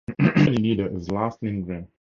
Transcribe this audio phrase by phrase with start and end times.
[0.17, 1.87] The union leader is Lars Lindgren.